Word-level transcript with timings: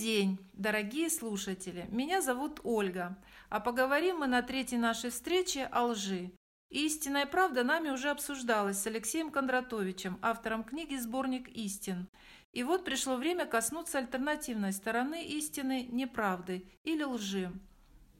День, 0.00 0.38
дорогие 0.54 1.10
слушатели! 1.10 1.86
Меня 1.90 2.22
зовут 2.22 2.60
Ольга, 2.64 3.18
а 3.50 3.60
поговорим 3.60 4.20
мы 4.20 4.28
на 4.28 4.40
третьей 4.40 4.78
нашей 4.78 5.10
встрече 5.10 5.66
о 5.66 5.88
лжи. 5.88 6.32
истинная 6.70 7.26
правда 7.26 7.64
нами 7.64 7.90
уже 7.90 8.08
обсуждалась 8.08 8.78
с 8.78 8.86
Алексеем 8.86 9.30
Кондратовичем, 9.30 10.18
автором 10.22 10.64
книги 10.64 10.96
«Сборник 10.96 11.50
истин». 11.50 12.08
И 12.54 12.62
вот 12.62 12.82
пришло 12.86 13.16
время 13.16 13.44
коснуться 13.44 13.98
альтернативной 13.98 14.72
стороны 14.72 15.22
истины, 15.22 15.86
неправды 15.92 16.64
или 16.82 17.02
лжи. 17.02 17.52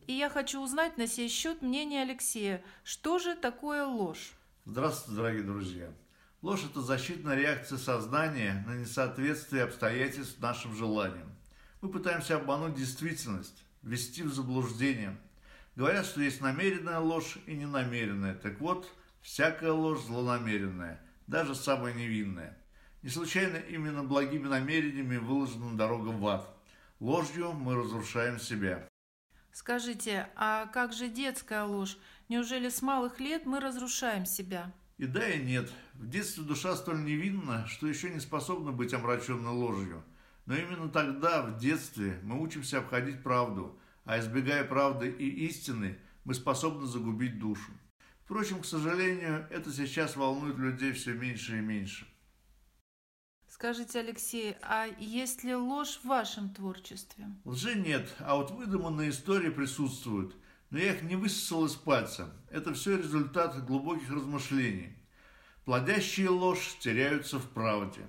И 0.07 0.13
я 0.13 0.29
хочу 0.29 0.61
узнать 0.61 0.99
на 0.99 1.07
сей 1.07 1.31
счет 1.31 1.63
мнение 1.63 2.03
Алексея. 2.03 2.63
Что 2.85 3.19
же 3.19 3.35
такое 3.35 3.87
ложь? 3.87 4.33
Здравствуйте, 4.67 5.17
дорогие 5.17 5.45
друзья! 5.45 5.91
Ложь– 6.43 6.63
это 6.71 6.83
защитная 6.83 7.37
реакция 7.37 7.79
сознания 7.79 8.63
на 8.67 8.77
несоответствие 8.77 9.63
обстоятельств 9.65 10.39
нашим 10.41 10.75
желаниям. 10.75 11.40
Мы 11.81 11.89
пытаемся 11.89 12.37
обмануть 12.37 12.75
действительность, 12.75 13.65
ввести 13.83 14.23
в 14.23 14.33
заблуждение. 14.35 15.17
Говорят, 15.77 16.05
что 16.05 16.21
есть 16.21 16.43
намеренная 16.43 16.99
ложь 16.99 17.39
и 17.47 17.55
ненамеренная. 17.55 18.35
Так 18.35 18.61
вот, 18.61 18.91
всякая 19.23 19.73
ложь 19.73 20.03
злонамеренная, 20.03 21.01
даже 21.27 21.55
самая 21.55 21.95
невинная. 21.95 22.59
Не 23.03 23.09
случайно 23.09 23.57
именно 23.57 24.05
благими 24.05 24.47
намерениями 24.47 25.17
выложена 25.17 25.75
дорога 25.75 26.09
в 26.09 26.27
ад. 26.27 26.47
Ложью 26.99 27.53
мы 27.53 27.75
разрушаем 27.75 28.39
себя. 28.39 28.87
Скажите, 29.53 30.29
а 30.37 30.67
как 30.67 30.93
же 30.93 31.09
детская 31.09 31.65
ложь? 31.65 31.97
Неужели 32.29 32.69
с 32.69 32.83
малых 32.83 33.21
лет 33.21 33.47
мы 33.47 33.59
разрушаем 33.59 34.27
себя? 34.27 34.71
И 34.99 35.07
да, 35.07 35.27
и 35.27 35.43
нет. 35.43 35.73
В 35.95 36.11
детстве 36.11 36.45
душа 36.45 36.77
столь 36.77 37.05
невинна, 37.05 37.67
что 37.67 37.87
еще 37.87 38.11
не 38.11 38.21
способна 38.21 38.71
быть 38.71 38.93
омраченной 38.93 39.51
ложью. 39.51 40.05
Но 40.51 40.57
именно 40.57 40.89
тогда, 40.89 41.43
в 41.43 41.59
детстве, 41.59 42.19
мы 42.25 42.43
учимся 42.43 42.79
обходить 42.79 43.23
правду, 43.23 43.79
а 44.05 44.19
избегая 44.19 44.65
правды 44.65 45.09
и 45.09 45.47
истины, 45.47 45.97
мы 46.25 46.35
способны 46.35 46.89
загубить 46.89 47.39
душу. 47.39 47.71
Впрочем, 48.25 48.61
к 48.61 48.67
сожалению, 48.67 49.47
это 49.51 49.73
сейчас 49.73 50.17
волнует 50.17 50.59
людей 50.59 50.91
все 50.91 51.15
меньше 51.15 51.59
и 51.59 51.61
меньше. 51.61 52.05
Скажите, 53.47 54.01
Алексей, 54.01 54.57
а 54.63 54.89
есть 54.99 55.45
ли 55.45 55.55
ложь 55.55 56.01
в 56.03 56.07
вашем 56.07 56.53
творчестве? 56.53 57.27
Лжи 57.45 57.77
нет, 57.77 58.13
а 58.19 58.35
вот 58.35 58.51
выдуманные 58.51 59.11
истории 59.11 59.51
присутствуют– 59.51 60.35
но 60.71 60.79
я 60.79 60.95
их 60.95 61.03
не 61.03 61.15
высосал 61.17 61.67
из 61.67 61.75
пальца. 61.75 62.33
Это 62.49 62.75
все 62.75 62.97
результат 62.97 63.65
глубоких 63.67 64.09
размышлений. 64.11 64.97
Плодящие 65.65 66.29
ложь 66.29 66.77
теряются 66.79 67.41
в 67.41 67.49
правде. 67.51 68.07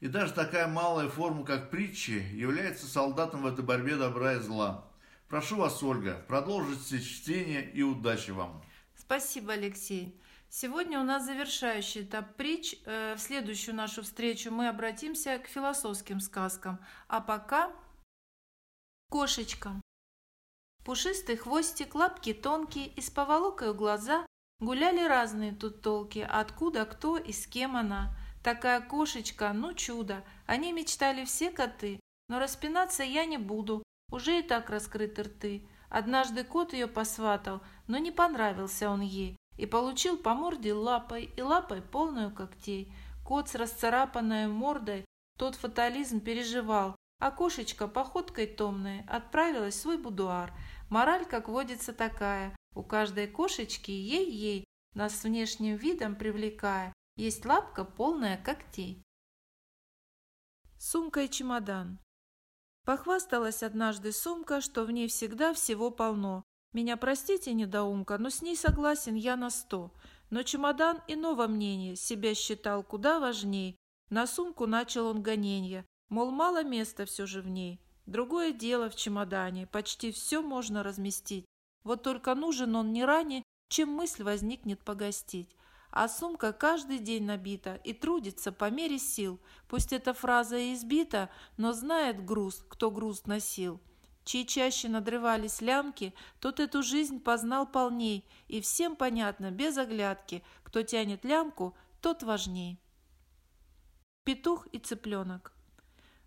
И 0.00 0.08
даже 0.08 0.32
такая 0.32 0.68
малая 0.68 1.08
форма, 1.08 1.44
как 1.44 1.70
притчи, 1.70 2.24
является 2.32 2.86
солдатом 2.86 3.42
в 3.42 3.46
этой 3.46 3.64
борьбе 3.64 3.96
добра 3.96 4.34
и 4.34 4.38
зла. 4.38 4.88
Прошу 5.28 5.56
вас, 5.56 5.82
Ольга, 5.82 6.24
продолжите 6.28 7.00
чтение 7.00 7.68
и 7.70 7.82
удачи 7.82 8.30
вам. 8.30 8.62
Спасибо, 8.96 9.54
Алексей. 9.54 10.18
Сегодня 10.48 11.00
у 11.00 11.04
нас 11.04 11.26
завершающий 11.26 12.02
этап 12.02 12.36
притч. 12.36 12.76
Э, 12.86 13.14
в 13.16 13.18
следующую 13.18 13.74
нашу 13.74 14.02
встречу 14.02 14.50
мы 14.50 14.68
обратимся 14.68 15.38
к 15.38 15.46
философским 15.46 16.20
сказкам. 16.20 16.78
А 17.08 17.20
пока... 17.20 17.70
Кошечка. 19.10 19.80
Пушистый 20.84 21.36
хвостик, 21.36 21.94
лапки 21.94 22.32
тонкие, 22.32 22.86
и 22.86 23.00
с 23.00 23.10
поволокою 23.10 23.74
глаза. 23.74 24.26
Гуляли 24.60 25.06
разные 25.06 25.52
тут 25.52 25.82
толки, 25.82 26.26
откуда, 26.26 26.84
кто 26.86 27.18
и 27.18 27.32
с 27.32 27.46
кем 27.46 27.76
она. 27.76 28.16
Такая 28.48 28.80
кошечка, 28.80 29.52
ну 29.52 29.74
чудо, 29.74 30.24
они 30.46 30.72
мечтали 30.72 31.26
все 31.26 31.50
коты. 31.50 32.00
Но 32.30 32.38
распинаться 32.38 33.02
я 33.02 33.26
не 33.26 33.36
буду, 33.36 33.82
уже 34.10 34.38
и 34.38 34.42
так 34.42 34.70
раскрыты 34.70 35.24
рты. 35.24 35.68
Однажды 35.90 36.44
кот 36.44 36.72
ее 36.72 36.86
посватал, 36.86 37.60
но 37.88 37.98
не 37.98 38.10
понравился 38.10 38.88
он 38.88 39.02
ей, 39.02 39.36
и 39.58 39.66
получил 39.66 40.16
по 40.16 40.32
морде 40.32 40.72
лапой, 40.72 41.24
и 41.36 41.42
лапой 41.42 41.82
полную 41.82 42.34
когтей. 42.34 42.90
Кот 43.22 43.50
с 43.50 43.54
расцарапанной 43.54 44.46
мордой 44.46 45.04
тот 45.38 45.54
фатализм 45.54 46.20
переживал, 46.20 46.96
а 47.20 47.30
кошечка 47.30 47.86
походкой 47.86 48.46
томной 48.46 49.04
отправилась 49.08 49.74
в 49.74 49.80
свой 49.82 49.98
будуар. 49.98 50.54
Мораль, 50.88 51.26
как 51.26 51.48
водится, 51.48 51.92
такая. 51.92 52.56
У 52.74 52.82
каждой 52.82 53.26
кошечки 53.26 53.90
ей-ей, 53.90 54.64
нас 54.94 55.22
внешним 55.22 55.76
видом 55.76 56.16
привлекая, 56.16 56.94
есть 57.18 57.44
лапка 57.44 57.84
полная 57.84 58.36
когтей. 58.36 59.02
Сумка 60.78 61.22
и 61.22 61.28
чемодан. 61.28 61.98
Похвасталась 62.84 63.64
однажды 63.64 64.12
сумка, 64.12 64.60
что 64.60 64.84
в 64.84 64.92
ней 64.92 65.08
всегда 65.08 65.52
всего 65.52 65.90
полно. 65.90 66.44
Меня 66.72 66.96
простите, 66.96 67.52
недоумка, 67.54 68.18
но 68.18 68.30
с 68.30 68.40
ней 68.40 68.56
согласен 68.56 69.16
я 69.16 69.34
на 69.34 69.50
сто. 69.50 69.92
Но 70.30 70.44
чемодан 70.44 71.02
иного 71.08 71.48
мнения, 71.48 71.96
себя 71.96 72.36
считал 72.36 72.84
куда 72.84 73.18
важней. 73.18 73.76
На 74.10 74.28
сумку 74.28 74.66
начал 74.66 75.08
он 75.08 75.20
гоненье, 75.20 75.84
мол, 76.08 76.30
мало 76.30 76.62
места 76.62 77.04
все 77.04 77.26
же 77.26 77.42
в 77.42 77.48
ней. 77.48 77.80
Другое 78.06 78.52
дело 78.52 78.88
в 78.90 78.94
чемодане, 78.94 79.66
почти 79.66 80.12
все 80.12 80.40
можно 80.40 80.84
разместить. 80.84 81.46
Вот 81.82 82.04
только 82.04 82.36
нужен 82.36 82.76
он 82.76 82.92
не 82.92 83.04
ранее, 83.04 83.42
чем 83.68 83.88
мысль 83.88 84.22
возникнет 84.22 84.84
погостить. 84.84 85.57
А 85.90 86.08
сумка 86.08 86.52
каждый 86.52 86.98
день 86.98 87.24
набита 87.24 87.76
и 87.84 87.92
трудится 87.92 88.52
по 88.52 88.70
мере 88.70 88.98
сил. 88.98 89.40
Пусть 89.68 89.92
эта 89.92 90.12
фраза 90.12 90.56
и 90.56 90.74
избита, 90.74 91.30
но 91.56 91.72
знает 91.72 92.24
груз, 92.24 92.64
кто 92.68 92.90
груз 92.90 93.26
носил. 93.26 93.80
Чьи 94.24 94.46
чаще 94.46 94.88
надрывались 94.88 95.62
лямки, 95.62 96.14
тот 96.38 96.60
эту 96.60 96.82
жизнь 96.82 97.18
познал 97.18 97.66
полней, 97.66 98.28
и 98.46 98.60
всем 98.60 98.94
понятно, 98.94 99.50
без 99.50 99.78
оглядки, 99.78 100.44
кто 100.62 100.82
тянет 100.82 101.24
лямку, 101.24 101.74
тот 102.02 102.22
важней. 102.22 102.78
Петух 104.24 104.66
и 104.72 104.78
цыпленок 104.78 105.54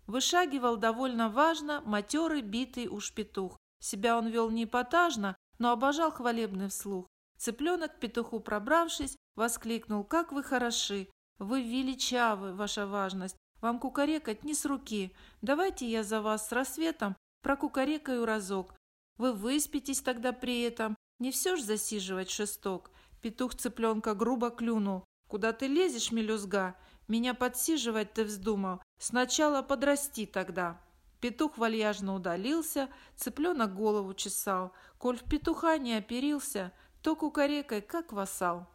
Вышагивал 0.08 0.76
довольно 0.76 1.28
важно 1.28 1.80
матерый 1.86 2.42
битый 2.42 2.88
уж 2.88 3.12
петух. 3.12 3.56
Себя 3.78 4.18
он 4.18 4.26
вел 4.26 4.50
не 4.50 4.64
эпатажно, 4.64 5.36
но 5.58 5.70
обожал 5.70 6.10
хвалебный 6.10 6.68
вслух. 6.68 7.06
Цыпленок 7.38 7.98
петуху 8.00 8.40
пробравшись, 8.40 9.16
воскликнул 9.34 10.04
«Как 10.04 10.32
вы 10.32 10.42
хороши! 10.42 11.08
Вы 11.38 11.62
величавы, 11.62 12.54
ваша 12.54 12.86
важность! 12.86 13.36
Вам 13.60 13.78
кукарекать 13.78 14.44
не 14.44 14.54
с 14.54 14.64
руки! 14.64 15.14
Давайте 15.40 15.88
я 15.88 16.02
за 16.02 16.20
вас 16.20 16.48
с 16.48 16.52
рассветом 16.52 17.16
прокукарекаю 17.42 18.24
разок. 18.24 18.74
Вы 19.18 19.32
выспитесь 19.32 20.00
тогда 20.00 20.32
при 20.32 20.62
этом, 20.62 20.96
не 21.18 21.30
все 21.30 21.56
ж 21.56 21.62
засиживать 21.62 22.30
шесток». 22.30 22.90
Петух 23.20 23.54
цыпленка 23.54 24.14
грубо 24.14 24.50
клюнул. 24.50 25.04
«Куда 25.28 25.52
ты 25.52 25.66
лезешь, 25.66 26.10
мелюзга? 26.10 26.76
Меня 27.08 27.34
подсиживать 27.34 28.12
ты 28.12 28.24
вздумал. 28.24 28.82
Сначала 28.98 29.62
подрасти 29.62 30.26
тогда». 30.26 30.80
Петух 31.20 31.56
вальяжно 31.56 32.16
удалился, 32.16 32.88
цыпленок 33.14 33.74
голову 33.74 34.12
чесал. 34.12 34.72
Коль 34.98 35.16
в 35.16 35.22
петуха 35.22 35.78
не 35.78 35.94
оперился, 35.94 36.72
то 37.00 37.14
кукарекой, 37.14 37.80
как 37.80 38.12
вассал. 38.12 38.66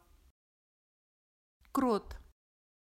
Крот. 1.78 2.18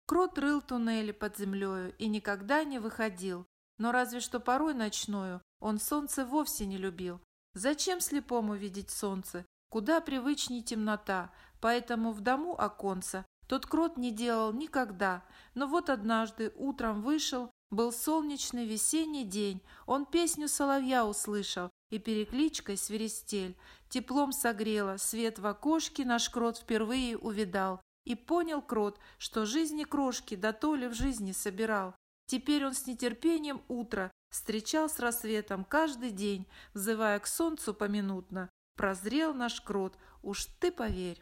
Крот 0.08 0.40
рыл 0.40 0.60
туннели 0.60 1.12
под 1.12 1.38
землею 1.38 1.94
и 2.00 2.08
никогда 2.08 2.64
не 2.64 2.80
выходил. 2.80 3.46
Но 3.78 3.92
разве 3.92 4.22
что 4.22 4.40
порой 4.40 4.74
ночною 4.74 5.40
он 5.60 5.80
солнце 5.80 6.26
вовсе 6.26 6.66
не 6.66 6.78
любил. 6.78 7.22
Зачем 7.54 8.02
слепому 8.02 8.56
видеть 8.56 8.90
солнце? 8.90 9.46
Куда 9.70 10.02
привычней 10.02 10.64
темнота, 10.64 11.32
поэтому 11.60 12.12
в 12.12 12.22
дому 12.22 12.60
оконца 12.60 13.24
тот 13.48 13.68
крот 13.68 13.98
не 13.98 14.10
делал 14.10 14.52
никогда, 14.52 15.24
но 15.54 15.68
вот 15.68 15.92
однажды 15.92 16.52
утром 16.56 17.04
вышел, 17.04 17.52
был 17.70 17.92
солнечный 17.92 18.66
весенний 18.66 19.26
день, 19.26 19.62
он 19.86 20.08
песню 20.08 20.48
соловья 20.48 21.06
услышал 21.06 21.70
и 21.92 22.00
перекличкой 22.00 22.78
свиристель. 22.78 23.56
Теплом 23.90 24.32
согрела, 24.32 24.98
свет 24.98 25.38
в 25.38 25.46
окошке 25.46 26.04
наш 26.04 26.32
крот 26.32 26.58
впервые 26.58 27.16
увидал. 27.16 27.80
И 28.06 28.16
понял 28.16 28.62
крот, 28.62 29.00
что 29.18 29.46
жизни 29.46 29.84
крошки 29.84 30.36
да 30.36 30.54
то 30.54 30.76
ли 30.76 30.88
в 30.88 30.94
жизни 30.94 31.32
собирал. 31.32 31.96
Теперь 32.26 32.66
он 32.66 32.74
с 32.74 32.88
нетерпением 32.88 33.62
утро 33.68 34.12
встречал 34.32 34.90
с 34.90 35.00
рассветом 35.00 35.66
каждый 35.66 36.12
день, 36.12 36.48
взывая 36.74 37.20
к 37.20 37.28
солнцу 37.28 37.74
поминутно. 37.74 38.50
Прозрел 38.78 39.34
наш 39.34 39.62
крот, 39.62 39.98
уж 40.24 40.46
ты 40.60 40.72
поверь. 40.72 41.22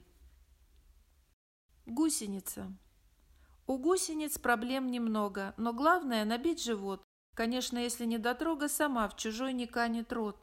Гусеница. 1.86 2.72
У 3.66 3.78
гусениц 3.78 4.38
проблем 4.38 4.92
немного, 4.92 5.54
но 5.58 5.74
главное– 5.74 6.24
набить 6.26 6.64
живот. 6.64 7.04
Конечно, 7.36 7.78
если 7.78 8.06
недотрога 8.06 8.68
сама 8.68 9.08
в 9.08 9.16
чужой 9.16 9.54
не 9.54 9.68
канет 9.68 10.14
рот. 10.14 10.40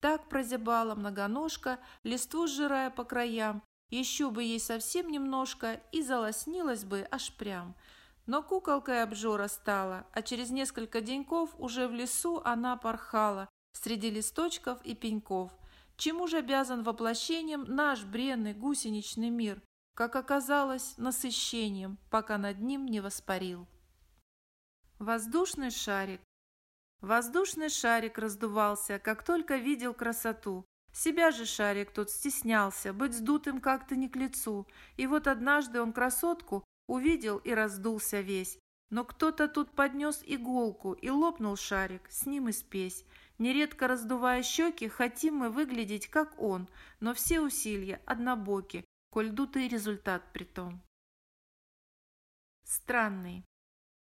Так 0.00 0.28
прозябала 0.28 0.94
многоножка, 0.94 1.78
листву 2.04 2.46
сжирая 2.46 2.90
по 2.90 3.04
краям. 3.04 3.62
Еще 3.90 4.30
бы 4.30 4.42
ей 4.42 4.60
совсем 4.60 5.10
немножко 5.10 5.80
и 5.92 6.02
залоснилась 6.02 6.84
бы 6.84 7.06
аж 7.10 7.32
прям. 7.34 7.74
Но 8.26 8.42
куколкой 8.42 9.02
обжора 9.02 9.48
стала, 9.48 10.06
а 10.12 10.22
через 10.22 10.50
несколько 10.50 11.00
деньков 11.00 11.50
уже 11.58 11.88
в 11.88 11.92
лесу 11.92 12.40
она 12.44 12.76
порхала 12.76 13.48
среди 13.72 14.10
листочков 14.10 14.80
и 14.82 14.94
пеньков. 14.94 15.52
Чему 15.96 16.28
же 16.28 16.38
обязан 16.38 16.82
воплощением 16.82 17.64
наш 17.64 18.04
бренный 18.04 18.54
гусеничный 18.54 19.30
мир, 19.30 19.60
как 19.94 20.16
оказалось, 20.16 20.94
насыщением, 20.96 21.98
пока 22.10 22.38
над 22.38 22.60
ним 22.60 22.86
не 22.86 23.00
воспарил. 23.00 23.66
Воздушный 24.98 25.70
шарик. 25.70 26.20
Воздушный 27.00 27.70
шарик 27.70 28.18
раздувался, 28.18 28.98
как 28.98 29.24
только 29.24 29.56
видел 29.56 29.94
красоту. 29.94 30.64
Себя 30.92 31.30
же 31.30 31.46
шарик 31.46 31.92
тот 31.92 32.10
стеснялся, 32.10 32.92
быть 32.92 33.14
сдутым 33.14 33.60
как-то 33.60 33.96
не 33.96 34.08
к 34.08 34.16
лицу. 34.16 34.66
И 34.96 35.06
вот 35.06 35.26
однажды 35.26 35.80
он 35.80 35.92
красотку 35.92 36.64
увидел 36.86 37.38
и 37.38 37.52
раздулся 37.52 38.20
весь. 38.20 38.58
Но 38.90 39.04
кто-то 39.04 39.46
тут 39.46 39.70
поднес 39.76 40.20
иголку 40.26 40.92
и 40.94 41.08
лопнул 41.10 41.56
шарик, 41.56 42.10
с 42.10 42.26
ним 42.26 42.48
и 42.48 42.52
спесь. 42.52 43.04
Нередко 43.38 43.86
раздувая 43.86 44.42
щеки, 44.42 44.88
хотим 44.88 45.36
мы 45.36 45.50
выглядеть 45.50 46.08
как 46.08 46.38
он, 46.40 46.68
но 46.98 47.14
все 47.14 47.40
усилия 47.40 48.02
однобоки, 48.04 48.84
коль 49.10 49.30
дутый 49.30 49.68
результат 49.68 50.32
притом. 50.32 50.82
Странный. 52.64 53.44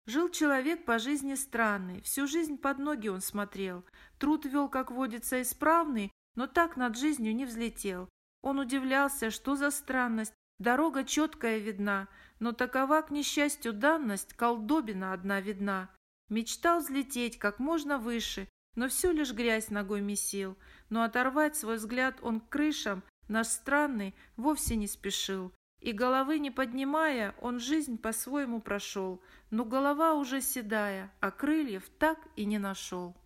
Жил 0.06 0.30
человек 0.30 0.84
по 0.84 0.98
жизни 0.98 1.34
странный, 1.34 2.00
всю 2.02 2.26
жизнь 2.26 2.56
под 2.56 2.78
ноги 2.78 3.08
он 3.08 3.20
смотрел, 3.20 3.84
труд 4.18 4.44
вел, 4.44 4.68
как 4.68 4.90
водится, 4.90 5.42
исправный, 5.42 6.10
но 6.34 6.46
так 6.46 6.76
над 6.76 6.96
жизнью 6.96 7.34
не 7.34 7.44
взлетел. 7.44 8.08
Он 8.42 8.58
удивлялся, 8.58 9.30
что 9.30 9.56
за 9.56 9.70
странность, 9.70 10.34
дорога 10.58 11.04
четкая 11.04 11.58
видна, 11.58 12.08
но 12.38 12.52
такова, 12.52 13.02
к 13.02 13.10
несчастью, 13.10 13.72
данность, 13.72 14.34
колдобина 14.34 15.12
одна 15.12 15.40
видна. 15.40 15.90
Мечтал 16.28 16.80
взлететь 16.80 17.38
как 17.38 17.58
можно 17.58 17.98
выше, 17.98 18.48
но 18.76 18.88
все 18.88 19.12
лишь 19.12 19.32
грязь 19.32 19.70
ногой 19.70 20.00
месил, 20.00 20.56
но 20.88 21.02
оторвать 21.02 21.56
свой 21.56 21.76
взгляд 21.76 22.18
он 22.22 22.40
к 22.40 22.48
крышам, 22.48 23.02
наш 23.28 23.48
странный, 23.48 24.14
вовсе 24.36 24.76
не 24.76 24.86
спешил. 24.86 25.52
И 25.80 25.92
головы 25.92 26.38
не 26.38 26.50
поднимая, 26.50 27.34
он 27.40 27.58
жизнь 27.58 27.96
по-своему 27.96 28.60
прошел, 28.60 29.22
но 29.50 29.64
голова 29.64 30.14
уже 30.14 30.42
седая, 30.42 31.10
а 31.20 31.30
крыльев 31.30 31.88
так 31.98 32.18
и 32.36 32.44
не 32.44 32.58
нашел. 32.58 33.16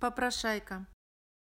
Попрошайка 0.00 0.86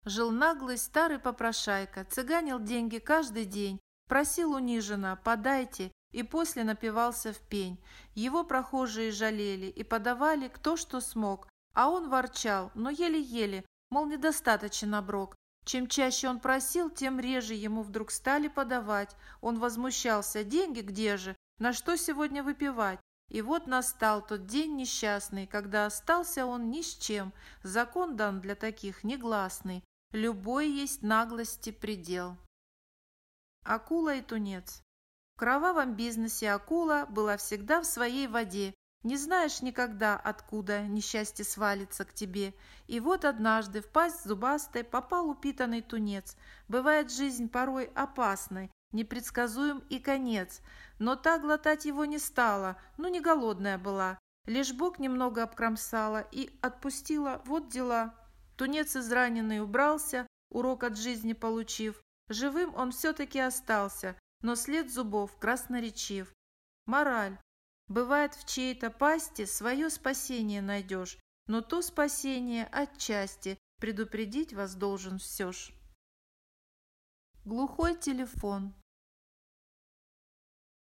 Жил 0.07 0.31
наглый 0.31 0.77
старый 0.77 1.19
попрошайка, 1.19 2.05
цыганил 2.05 2.61
деньги 2.61 2.97
каждый 2.97 3.43
день, 3.43 3.77
просил 4.07 4.53
униженно 4.53 5.19
«подайте» 5.21 5.91
и 6.13 6.23
после 6.23 6.63
напивался 6.63 7.33
в 7.33 7.39
пень. 7.39 7.77
Его 8.15 8.45
прохожие 8.45 9.11
жалели 9.11 9.65
и 9.65 9.83
подавали 9.83 10.47
кто 10.47 10.77
что 10.77 11.01
смог, 11.01 11.49
а 11.73 11.89
он 11.89 12.09
ворчал, 12.09 12.71
но 12.73 12.89
еле-еле, 12.89 13.65
мол, 13.89 14.05
недостаточен 14.05 14.95
оброк. 14.95 15.35
Чем 15.65 15.87
чаще 15.87 16.29
он 16.29 16.39
просил, 16.39 16.89
тем 16.89 17.19
реже 17.19 17.55
ему 17.55 17.83
вдруг 17.83 18.11
стали 18.11 18.47
подавать. 18.47 19.13
Он 19.41 19.59
возмущался, 19.59 20.45
деньги 20.45 20.79
где 20.79 21.17
же, 21.17 21.35
на 21.59 21.73
что 21.73 21.97
сегодня 21.97 22.43
выпивать? 22.43 23.01
И 23.27 23.41
вот 23.41 23.67
настал 23.67 24.25
тот 24.25 24.45
день 24.45 24.77
несчастный, 24.77 25.47
когда 25.47 25.85
остался 25.85 26.45
он 26.45 26.71
ни 26.71 26.81
с 26.81 26.95
чем. 26.95 27.33
Закон 27.61 28.15
дан 28.15 28.39
для 28.39 28.55
таких 28.55 29.03
негласный. 29.03 29.83
Любой 30.13 30.69
есть 30.69 31.01
наглости 31.01 31.69
предел. 31.69 32.37
Акула 33.65 34.15
и 34.15 34.21
тунец. 34.21 34.81
В 35.35 35.39
кровавом 35.39 35.95
бизнесе 35.95 36.51
акула 36.51 37.05
была 37.09 37.35
всегда 37.35 37.81
в 37.81 37.85
своей 37.85 38.27
воде. 38.27 38.73
Не 39.03 39.17
знаешь 39.17 39.61
никогда, 39.61 40.15
откуда 40.15 40.87
несчастье 40.87 41.43
свалится 41.43 42.05
к 42.05 42.13
тебе. 42.13 42.53
И 42.87 43.01
вот 43.01 43.25
однажды 43.25 43.81
в 43.81 43.89
пасть 43.91 44.23
зубастой 44.23 44.85
попал 44.85 45.29
упитанный 45.29 45.81
тунец. 45.81 46.37
Бывает 46.69 47.11
жизнь 47.11 47.49
порой 47.49 47.91
опасной, 47.93 48.71
непредсказуем 48.93 49.79
и 49.89 49.99
конец. 49.99 50.61
Но 50.99 51.17
та 51.17 51.37
глотать 51.37 51.83
его 51.83 52.05
не 52.05 52.17
стала, 52.17 52.77
ну 52.95 53.09
не 53.09 53.19
голодная 53.19 53.77
была. 53.77 54.17
Лишь 54.45 54.71
бок 54.71 54.99
немного 54.99 55.43
обкромсала 55.43 56.25
и 56.31 56.57
отпустила, 56.61 57.41
вот 57.43 57.67
дела. 57.67 58.15
Тунец 58.57 58.95
израненный 58.95 59.61
убрался, 59.61 60.27
урок 60.49 60.83
от 60.83 60.97
жизни 60.97 61.33
получив. 61.33 62.01
Живым 62.27 62.75
он 62.75 62.91
все-таки 62.91 63.39
остался, 63.39 64.19
но 64.41 64.55
след 64.55 64.91
зубов 64.91 65.37
красноречив. 65.37 66.33
Мораль. 66.85 67.37
Бывает 67.87 68.33
в 68.33 68.45
чьей-то 68.45 68.89
пасти 68.89 69.45
свое 69.45 69.89
спасение 69.89 70.61
найдешь, 70.61 71.17
но 71.45 71.61
то 71.61 71.81
спасение 71.81 72.65
отчасти 72.65 73.57
предупредить 73.79 74.53
вас 74.53 74.75
должен 74.75 75.19
все 75.19 75.53
ж. 75.53 75.71
Глухой 77.45 77.95
телефон. 77.95 78.73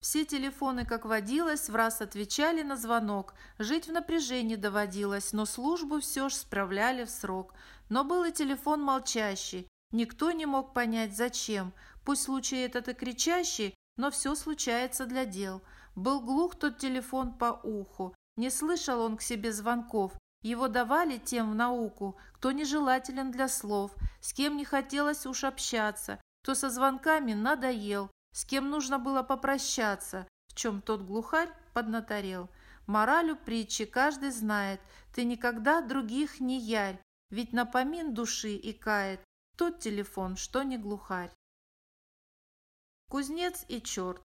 Все 0.00 0.24
телефоны, 0.24 0.86
как 0.86 1.04
водилось, 1.04 1.68
в 1.68 1.74
раз 1.74 2.00
отвечали 2.00 2.62
на 2.62 2.76
звонок. 2.76 3.34
Жить 3.58 3.86
в 3.86 3.92
напряжении 3.92 4.56
доводилось, 4.56 5.34
но 5.34 5.44
службу 5.44 6.00
все 6.00 6.30
ж 6.30 6.34
справляли 6.34 7.04
в 7.04 7.10
срок. 7.10 7.52
Но 7.90 8.02
был 8.02 8.24
и 8.24 8.32
телефон 8.32 8.82
молчащий. 8.82 9.68
Никто 9.92 10.30
не 10.32 10.46
мог 10.46 10.72
понять, 10.72 11.14
зачем. 11.14 11.74
Пусть 12.04 12.22
случай 12.22 12.56
этот 12.62 12.88
и 12.88 12.94
кричащий, 12.94 13.74
но 13.96 14.10
все 14.10 14.34
случается 14.34 15.04
для 15.04 15.26
дел. 15.26 15.62
Был 15.96 16.20
глух 16.20 16.54
тот 16.54 16.78
телефон 16.78 17.34
по 17.34 17.60
уху. 17.62 18.14
Не 18.36 18.48
слышал 18.48 19.02
он 19.02 19.18
к 19.18 19.22
себе 19.22 19.52
звонков. 19.52 20.12
Его 20.42 20.68
давали 20.68 21.18
тем 21.18 21.50
в 21.50 21.54
науку, 21.54 22.16
кто 22.32 22.52
нежелателен 22.52 23.30
для 23.30 23.48
слов, 23.48 23.94
с 24.22 24.32
кем 24.32 24.56
не 24.56 24.64
хотелось 24.64 25.26
уж 25.26 25.44
общаться, 25.44 26.18
кто 26.42 26.54
со 26.54 26.70
звонками 26.70 27.34
надоел, 27.34 28.10
с 28.32 28.44
кем 28.44 28.70
нужно 28.70 28.98
было 28.98 29.22
попрощаться, 29.22 30.26
в 30.48 30.54
чем 30.54 30.82
тот 30.82 31.02
глухарь 31.02 31.50
поднаторел. 31.74 32.48
Моралю 32.86 33.36
притчи 33.36 33.84
каждый 33.84 34.30
знает, 34.30 34.80
ты 35.14 35.24
никогда 35.24 35.80
других 35.80 36.40
не 36.40 36.58
ярь, 36.58 37.00
ведь 37.30 37.52
напомин 37.52 38.14
души 38.14 38.54
и 38.54 38.72
кает 38.72 39.20
тот 39.56 39.78
телефон, 39.78 40.36
что 40.36 40.62
не 40.62 40.78
глухарь. 40.78 41.32
Кузнец 43.08 43.64
и 43.68 43.82
черт. 43.82 44.22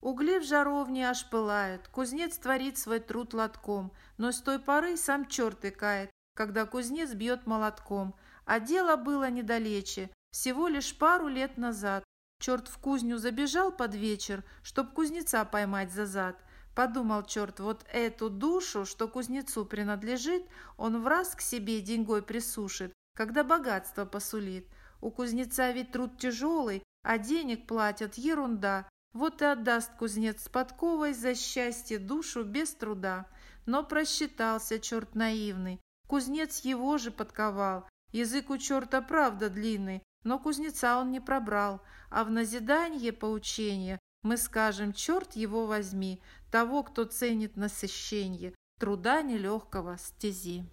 Угли 0.00 0.38
в 0.38 0.44
жаровне 0.44 1.08
аж 1.08 1.28
пылают, 1.30 1.88
кузнец 1.88 2.36
творит 2.36 2.76
свой 2.76 3.00
труд 3.00 3.32
лотком, 3.32 3.92
но 4.18 4.32
с 4.32 4.40
той 4.42 4.58
поры 4.58 4.96
сам 4.98 5.26
черт 5.26 5.64
икает, 5.64 6.10
когда 6.34 6.66
кузнец 6.66 7.14
бьет 7.14 7.46
молотком. 7.46 8.14
А 8.44 8.60
дело 8.60 8.96
было 8.96 9.30
недалече, 9.30 10.10
всего 10.30 10.68
лишь 10.68 10.96
пару 10.98 11.28
лет 11.28 11.56
назад, 11.56 12.04
Черт 12.38 12.68
в 12.68 12.78
кузню 12.78 13.18
забежал 13.18 13.72
под 13.72 13.94
вечер, 13.94 14.44
чтоб 14.62 14.92
кузнеца 14.92 15.44
поймать 15.44 15.92
за 15.92 16.06
зад. 16.06 16.36
Подумал 16.74 17.22
черт, 17.24 17.60
вот 17.60 17.86
эту 17.92 18.28
душу, 18.28 18.84
что 18.84 19.06
кузнецу 19.06 19.64
принадлежит, 19.64 20.44
он 20.76 21.00
в 21.00 21.06
раз 21.06 21.34
к 21.34 21.40
себе 21.40 21.80
деньгой 21.80 22.22
присушит, 22.22 22.92
когда 23.14 23.44
богатство 23.44 24.04
посулит. 24.04 24.68
У 25.00 25.10
кузнеца 25.10 25.70
ведь 25.70 25.92
труд 25.92 26.18
тяжелый, 26.18 26.82
а 27.02 27.18
денег 27.18 27.66
платят 27.66 28.14
ерунда. 28.14 28.88
Вот 29.12 29.42
и 29.42 29.44
отдаст 29.44 29.94
кузнец 29.96 30.42
с 30.42 30.48
подковой 30.48 31.12
за 31.12 31.36
счастье 31.36 31.98
душу 31.98 32.42
без 32.42 32.74
труда. 32.74 33.26
Но 33.66 33.84
просчитался 33.84 34.80
черт 34.80 35.14
наивный. 35.14 35.80
Кузнец 36.08 36.60
его 36.60 36.98
же 36.98 37.12
подковал. 37.12 37.88
Язык 38.12 38.50
у 38.50 38.58
черта 38.58 39.00
правда 39.02 39.48
длинный, 39.50 40.02
но 40.24 40.38
кузнеца 40.38 40.98
он 40.98 41.10
не 41.10 41.20
пробрал, 41.20 41.82
а 42.10 42.24
в 42.24 42.30
назидание 42.30 43.12
поучения 43.12 43.98
мы 44.22 44.36
скажем 44.38 44.92
«черт 44.92 45.36
его 45.36 45.66
возьми», 45.66 46.20
того, 46.50 46.82
кто 46.82 47.04
ценит 47.04 47.56
насыщение, 47.56 48.54
труда 48.80 49.22
нелегкого 49.22 49.98
стези. 49.98 50.64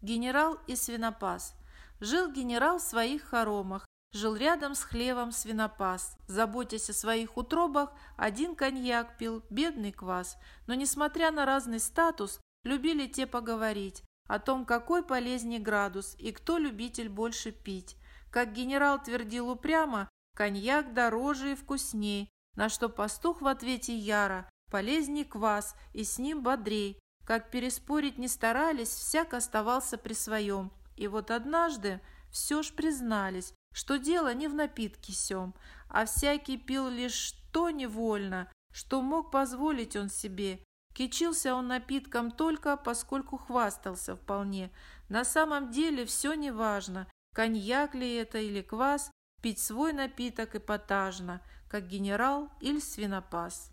Генерал 0.00 0.58
и 0.66 0.76
свинопас. 0.76 1.54
Жил 2.00 2.30
генерал 2.30 2.78
в 2.78 2.82
своих 2.82 3.22
хоромах, 3.22 3.86
жил 4.12 4.36
рядом 4.36 4.74
с 4.74 4.82
хлевом 4.82 5.32
свинопас. 5.32 6.16
Заботясь 6.26 6.90
о 6.90 6.94
своих 6.94 7.36
утробах, 7.36 7.92
один 8.16 8.54
коньяк 8.54 9.18
пил, 9.18 9.42
бедный 9.50 9.92
квас. 9.92 10.38
Но, 10.66 10.74
несмотря 10.74 11.30
на 11.30 11.44
разный 11.44 11.80
статус, 11.80 12.40
любили 12.62 13.06
те 13.06 13.26
поговорить 13.26 14.02
о 14.30 14.38
том, 14.38 14.64
какой 14.64 15.02
полезнее 15.02 15.58
градус 15.58 16.14
и 16.16 16.30
кто 16.30 16.56
любитель 16.56 17.08
больше 17.08 17.50
пить. 17.50 17.96
Как 18.30 18.52
генерал 18.52 19.02
твердил 19.02 19.50
упрямо, 19.50 20.08
коньяк 20.36 20.94
дороже 20.94 21.52
и 21.52 21.54
вкусней, 21.56 22.30
на 22.54 22.68
что 22.68 22.88
пастух 22.88 23.42
в 23.42 23.48
ответе 23.48 23.92
яро, 23.92 24.48
полезней 24.70 25.24
квас 25.24 25.74
и 25.92 26.04
с 26.04 26.20
ним 26.20 26.44
бодрей. 26.44 27.00
Как 27.26 27.50
переспорить 27.50 28.18
не 28.18 28.28
старались, 28.28 28.90
всяк 28.90 29.34
оставался 29.34 29.98
при 29.98 30.12
своем. 30.12 30.70
И 30.94 31.08
вот 31.08 31.32
однажды 31.32 32.00
все 32.30 32.62
ж 32.62 32.72
признались, 32.72 33.52
что 33.74 33.98
дело 33.98 34.32
не 34.32 34.46
в 34.46 34.54
напитке 34.54 35.12
сём, 35.12 35.56
а 35.88 36.04
всякий 36.04 36.56
пил 36.56 36.88
лишь 36.88 37.32
то 37.52 37.70
невольно, 37.70 38.48
что 38.72 39.02
мог 39.02 39.32
позволить 39.32 39.96
он 39.96 40.08
себе. 40.08 40.62
Кичился 40.94 41.54
он 41.54 41.68
напитком 41.68 42.30
только, 42.30 42.76
поскольку 42.76 43.36
хвастался 43.38 44.16
вполне. 44.16 44.72
На 45.08 45.24
самом 45.24 45.70
деле 45.70 46.04
все 46.04 46.34
неважно, 46.34 47.10
коньяк 47.34 47.94
ли 47.94 48.14
это 48.14 48.38
или 48.38 48.62
квас, 48.62 49.10
пить 49.40 49.60
свой 49.60 49.92
напиток 49.92 50.56
эпатажно, 50.56 51.40
как 51.68 51.86
генерал 51.86 52.50
или 52.60 52.80
свинопас. 52.80 53.72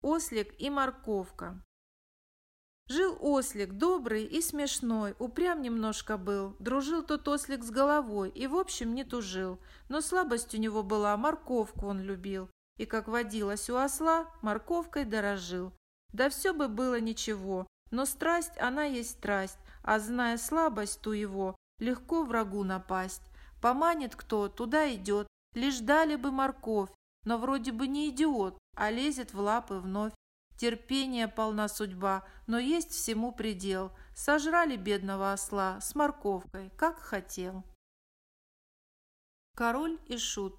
Ослик 0.00 0.54
и 0.60 0.70
морковка 0.70 1.62
Жил 2.90 3.18
ослик, 3.20 3.74
добрый 3.74 4.24
и 4.24 4.40
смешной, 4.40 5.14
упрям 5.18 5.60
немножко 5.60 6.16
был. 6.16 6.56
Дружил 6.58 7.02
тот 7.02 7.28
ослик 7.28 7.62
с 7.62 7.70
головой 7.70 8.30
и, 8.30 8.46
в 8.46 8.56
общем, 8.56 8.94
не 8.94 9.04
тужил. 9.04 9.58
Но 9.90 10.00
слабость 10.00 10.54
у 10.54 10.58
него 10.58 10.82
была, 10.82 11.14
морковку 11.18 11.86
он 11.86 12.00
любил. 12.00 12.48
И, 12.78 12.86
как 12.86 13.08
водилось 13.08 13.68
у 13.68 13.76
осла, 13.76 14.26
морковкой 14.40 15.04
дорожил. 15.04 15.72
Да 16.12 16.30
все 16.30 16.54
бы 16.54 16.68
было 16.68 17.00
ничего, 17.00 17.66
но 17.90 18.06
страсть, 18.06 18.56
она 18.58 18.84
есть 18.84 19.10
страсть, 19.10 19.58
а 19.82 19.98
зная 19.98 20.38
слабость 20.38 21.00
ту 21.00 21.12
его, 21.12 21.56
легко 21.78 22.24
врагу 22.24 22.64
напасть. 22.64 23.22
Поманит 23.60 24.14
кто, 24.14 24.48
туда 24.48 24.92
идет, 24.94 25.26
лишь 25.54 25.80
дали 25.80 26.16
бы 26.16 26.30
морковь, 26.30 26.90
но 27.24 27.38
вроде 27.38 27.72
бы 27.72 27.86
не 27.86 28.10
идиот, 28.10 28.56
а 28.76 28.90
лезет 28.90 29.34
в 29.34 29.40
лапы 29.40 29.74
вновь. 29.74 30.12
Терпение 30.56 31.28
полна 31.28 31.68
судьба, 31.68 32.26
но 32.46 32.58
есть 32.58 32.90
всему 32.90 33.32
предел. 33.32 33.92
Сожрали 34.16 34.76
бедного 34.76 35.32
осла 35.32 35.80
с 35.80 35.94
морковкой, 35.94 36.70
как 36.76 36.98
хотел. 36.98 37.64
Король 39.54 39.98
и 40.06 40.16
шут. 40.16 40.58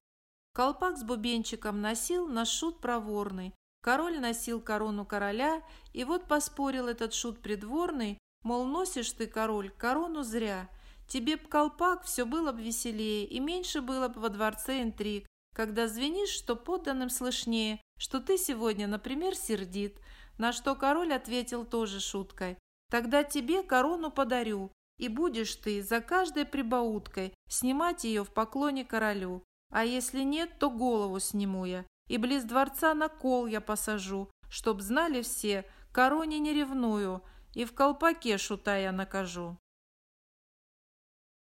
Колпак 0.60 0.98
с 0.98 1.04
бубенчиком 1.04 1.80
носил 1.80 2.28
на 2.28 2.44
шут 2.44 2.82
проворный. 2.82 3.54
Король 3.82 4.20
носил 4.20 4.60
корону 4.60 5.06
короля, 5.06 5.63
и 5.94 6.04
вот 6.04 6.28
поспорил 6.28 6.89
этот 6.89 7.13
шут 7.13 7.39
придворный, 7.39 8.18
мол, 8.44 8.66
носишь 8.66 9.13
ты, 9.13 9.25
король, 9.25 9.70
корону 9.70 10.22
зря. 10.22 10.70
Тебе 11.08 11.38
б 11.38 11.44
колпак, 11.48 12.04
все 12.04 12.25
было 12.25 12.51
б 12.51 12.62
веселее, 12.62 13.25
и 13.25 13.39
меньше 13.39 13.80
было 13.80 14.10
бы 14.10 14.20
во 14.20 14.28
дворце 14.28 14.82
интриг, 14.82 15.28
когда 15.56 15.88
звенишь, 15.88 16.28
что 16.28 16.58
подданным 16.58 17.10
слышнее, 17.10 17.82
что 17.98 18.20
ты 18.20 18.38
сегодня, 18.38 18.86
например, 18.86 19.38
сердит, 19.38 19.98
на 20.38 20.51
что 20.51 20.75
король 20.75 21.13
ответил 21.13 21.63
тоже 21.63 22.01
шуткой. 22.01 22.58
Тогда 22.92 23.24
тебе 23.24 23.63
корону 23.63 24.12
подарю, 24.12 24.74
и 24.98 25.08
будешь 25.08 25.56
ты 25.56 25.82
за 25.82 26.01
каждой 26.01 26.44
прибауткой 26.46 27.34
снимать 27.48 28.04
ее 28.04 28.25
в 28.25 28.34
поклоне 28.34 28.84
королю. 28.84 29.42
А 29.71 29.85
если 29.85 30.21
нет, 30.21 30.57
то 30.59 30.69
голову 30.69 31.19
сниму 31.19 31.65
я, 31.65 31.85
и 32.07 32.17
близ 32.17 32.43
дворца 32.43 32.93
на 32.93 33.07
кол 33.07 33.45
я 33.45 33.61
посажу, 33.61 34.29
чтоб 34.49 34.81
знали 34.81 35.21
все, 35.21 35.65
короне 35.91 36.39
не 36.39 36.53
ревную, 36.53 37.23
и 37.53 37.65
в 37.65 37.73
колпаке 37.73 38.38
шута 38.38 38.77
я 38.77 38.91
накажу. 38.91 39.57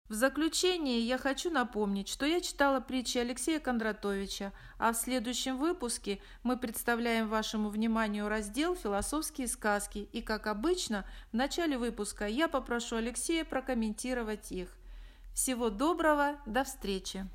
В 0.08 0.14
заключение 0.14 1.00
я 1.00 1.18
хочу 1.18 1.50
напомнить, 1.50 2.08
что 2.08 2.28
я 2.28 2.40
читала 2.40 2.80
притчи 2.80 3.18
Алексея 3.18 3.60
Кондратовича, 3.60 4.54
а 4.78 4.94
в 4.94 4.98
следующем 4.98 5.58
выпуске 5.58 6.22
мы 6.44 6.58
представляем 6.58 7.28
вашему 7.28 7.70
вниманию 7.70 8.28
раздел 8.28 8.76
«Философские 8.76 9.48
сказки», 9.48 10.08
и, 10.14 10.22
как 10.22 10.46
обычно, 10.46 11.06
в 11.32 11.36
начале 11.36 11.80
выпуска 11.80 12.28
я 12.28 12.48
попрошу 12.48 12.98
Алексея 12.98 13.46
прокомментировать 13.46 14.52
их. 14.52 14.78
Всего 15.34 15.72
доброго, 15.72 16.40
до 16.46 16.64
встречи! 16.64 17.28